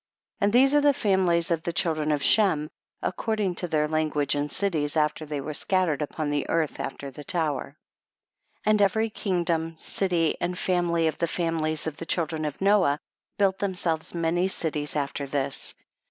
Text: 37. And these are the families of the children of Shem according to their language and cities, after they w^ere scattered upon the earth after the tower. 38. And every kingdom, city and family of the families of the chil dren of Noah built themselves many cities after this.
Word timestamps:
37. 0.39 0.43
And 0.43 0.53
these 0.53 0.73
are 0.73 0.81
the 0.81 0.93
families 0.99 1.51
of 1.51 1.61
the 1.61 1.71
children 1.71 2.11
of 2.11 2.23
Shem 2.23 2.71
according 3.03 3.53
to 3.61 3.67
their 3.67 3.87
language 3.87 4.33
and 4.33 4.51
cities, 4.51 4.97
after 4.97 5.27
they 5.27 5.39
w^ere 5.41 5.55
scattered 5.55 6.01
upon 6.01 6.31
the 6.31 6.49
earth 6.49 6.79
after 6.79 7.11
the 7.11 7.23
tower. 7.23 7.77
38. 8.63 8.63
And 8.71 8.81
every 8.81 9.09
kingdom, 9.11 9.75
city 9.77 10.37
and 10.41 10.57
family 10.57 11.05
of 11.05 11.19
the 11.19 11.27
families 11.27 11.85
of 11.85 11.97
the 11.97 12.07
chil 12.07 12.25
dren 12.25 12.45
of 12.45 12.59
Noah 12.59 12.99
built 13.37 13.59
themselves 13.59 14.15
many 14.15 14.47
cities 14.47 14.95
after 14.95 15.27
this. 15.27 15.75